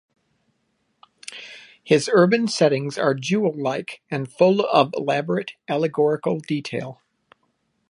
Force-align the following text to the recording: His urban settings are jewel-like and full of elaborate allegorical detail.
His 1.83 2.09
urban 2.11 2.47
settings 2.47 2.97
are 2.97 3.13
jewel-like 3.13 4.01
and 4.09 4.31
full 4.31 4.61
of 4.61 4.91
elaborate 4.97 5.51
allegorical 5.69 6.39
detail. 6.39 6.99